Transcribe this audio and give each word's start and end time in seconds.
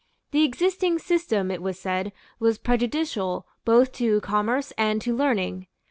The 0.31 0.43
existing 0.43 0.97
system, 0.97 1.51
it 1.51 1.61
was 1.61 1.77
said, 1.77 2.11
was 2.39 2.57
prejudicial 2.57 3.45
both 3.65 3.91
to 3.91 4.19
commerce 4.21 4.73
and 4.75 4.99
to 5.03 5.15
learning. 5.15 5.67